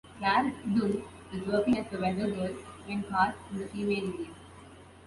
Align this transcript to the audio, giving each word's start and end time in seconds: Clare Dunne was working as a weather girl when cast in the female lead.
Clare 0.17 0.51
Dunne 0.73 1.03
was 1.31 1.41
working 1.45 1.77
as 1.77 1.85
a 1.93 1.99
weather 2.01 2.31
girl 2.31 2.51
when 2.87 3.03
cast 3.03 3.37
in 3.51 3.57
the 3.59 3.67
female 3.67 4.05
lead. 4.05 4.29